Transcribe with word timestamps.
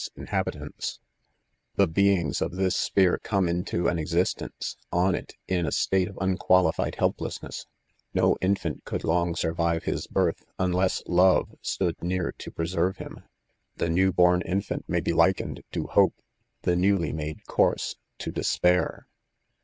#4 0.17 0.25
^111 0.29 0.31
PBEFAGfi 0.31 0.99
The 1.75 1.87
beings 1.87 2.41
of 2.41 2.53
this 2.53 2.75
sphere 2.75 3.19
come 3.21 3.47
into 3.47 3.87
an 3.87 3.99
existence, 3.99 4.75
on 4.91 5.13
it, 5.13 5.35
in 5.47 5.67
a 5.67 5.71
state 5.71 6.07
of 6.07 6.17
unqualified 6.19 6.95
helplessness*, 6.95 7.67
No 8.11 8.35
infant 8.41 8.83
could 8.83 9.03
long 9.03 9.35
survive 9.35 9.83
his 9.83 10.07
birth, 10.07 10.43
unless" 10.57 11.03
Love" 11.21 11.55
stood 11.61 12.01
near 12.01 12.31
to 12.39 12.49
pre 12.49 12.65
serve 12.65 12.97
him. 12.97 13.19
The 13.75 13.89
new 13.89 14.11
horn 14.13 14.41
infant 14.41 14.89
may 14.89 15.01
be 15.01 15.13
likened 15.13 15.61
to 15.73 15.83
Hope— 15.85 16.15
the 16.63 16.75
newly 16.75 17.13
made 17.13 17.45
coise 17.45 17.95
to 18.17 18.31
Despair. 18.31 19.05